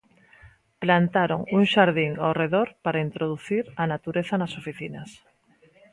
[0.83, 5.09] Plantaron un xardín ao redor para introducir a natureza nas oficinas.